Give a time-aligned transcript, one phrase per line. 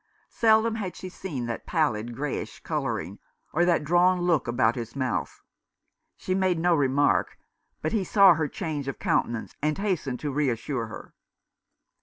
[0.31, 3.19] Seldom had she seen that pallid greyish colouring,
[3.53, 4.17] or that 335 Rough Justice.
[4.17, 5.41] drawn look about his mouth.
[6.17, 7.37] She made no remark,
[7.83, 11.13] but he saw her change of countenance and hastened to reassure her.